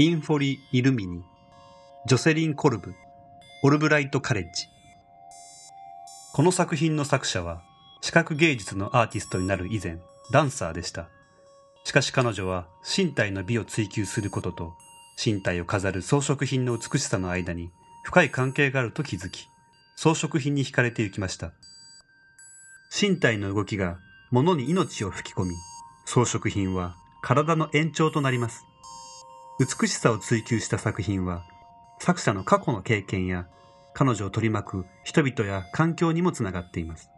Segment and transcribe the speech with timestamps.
[0.00, 1.22] インフォリ・イルミニ、
[2.06, 2.94] ジョセリン・コルブ、
[3.62, 4.66] オルブライト・カレッジ。
[6.32, 7.60] この作品の作者は、
[8.00, 9.98] 視覚芸術のアーティストになる以前、
[10.32, 11.10] ダンサーでした。
[11.84, 12.66] しかし彼女は
[12.96, 14.72] 身体の美を追求することと、
[15.22, 17.68] 身体を飾る装飾品の美しさの間に
[18.02, 19.48] 深い関係があると気づき、
[19.96, 21.52] 装飾品に惹かれて行きました。
[22.98, 23.98] 身体の動きが
[24.30, 25.50] 物に命を吹き込み、
[26.06, 28.64] 装飾品は体の延長となります。
[29.60, 31.44] 美しさを追求した作品は、
[31.98, 33.46] 作者の過去の経験や
[33.92, 37.10] 彼女を取り巻く人々や環境にもつながっています。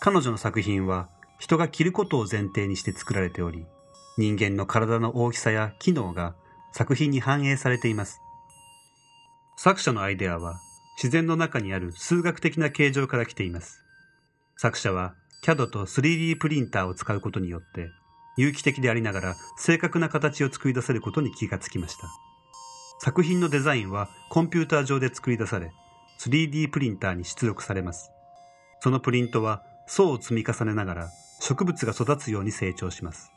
[0.00, 3.64] 彼女の作品は人が着ることを前提にして作られており、
[4.18, 6.34] 人間の体の大きさや機能が
[6.72, 8.20] 作品に反映されています。
[9.56, 10.58] 作者のアイデアは
[10.96, 13.84] 自然の中にある数学的な形状から来ています。
[14.56, 17.88] 作者は CAD と 3D プリンターを使うことによって
[18.36, 22.08] 有機的でありながら正確な形を作り出せることに気がつきました。
[23.00, 25.72] 作品のデザインはコンピューター上で作り出され、
[26.20, 28.10] 3D プリンターに出力されます。
[28.80, 33.30] そのプリントは層を積み重ねながら植物が育つように成長します。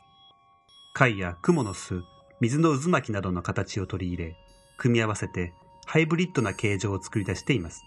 [0.94, 2.02] 貝や雲の巣、
[2.40, 4.36] 水の渦巻きなどの形を取り入れ、
[4.76, 5.52] 組み合わせて
[5.86, 7.82] ハイブリッドな形状を作り出しています。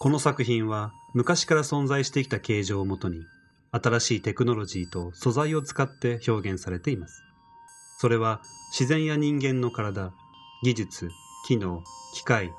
[0.00, 3.20] この作品は昔から存在してきた形状をもとに
[3.72, 7.24] 新しいテクノロジーと素材を使って表現されています。
[7.98, 10.12] それは自然や人間の体、
[10.62, 11.08] 技術、
[11.46, 11.82] 機能、
[12.14, 12.52] 機械、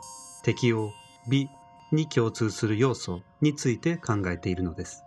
[0.43, 0.91] 適応、
[1.29, 1.47] 美
[1.91, 5.03] に共通する要素について考えているのです。